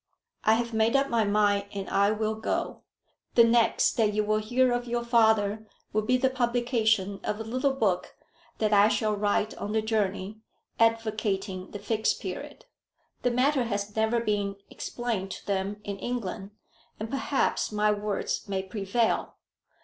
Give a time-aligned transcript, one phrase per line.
[0.43, 2.81] I have made up my mind, and I will go.
[3.35, 7.43] The next that you will hear of your father will be the publication of a
[7.43, 8.15] little book
[8.57, 10.39] that I shall write on the journey,
[10.79, 12.65] advocating the Fixed Period.
[13.21, 16.49] The matter has never been explained to them in England,
[16.99, 19.35] and perhaps my words may prevail."